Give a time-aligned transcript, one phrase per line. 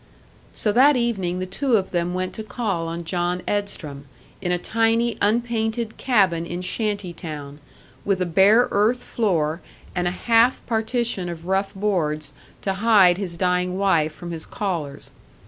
[0.55, 4.05] So that evening the two of them went to call on John Edstrom,
[4.41, 7.59] in a tiny unpainted cabin in "shanty town,"
[8.03, 9.61] with a bare earth floor,
[9.93, 12.33] and a half partition of rough boards
[12.63, 15.11] to hide his dying wife from his callers.